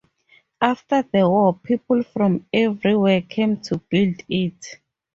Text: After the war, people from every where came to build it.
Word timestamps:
After 0.59 1.03
the 1.03 1.29
war, 1.29 1.53
people 1.59 2.01
from 2.01 2.47
every 2.51 2.97
where 2.97 3.21
came 3.21 3.57
to 3.61 3.77
build 3.77 4.19
it. 4.27 4.79